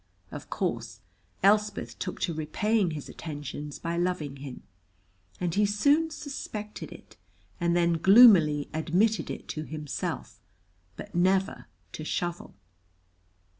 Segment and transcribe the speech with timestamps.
[0.31, 1.01] Of course
[1.43, 4.63] Elspeth took to repaying his attentions by loving him,
[5.39, 7.17] and he soon suspected it,
[7.59, 10.39] and then gloomily admitted it to himself,
[10.95, 12.55] but never to Shovel.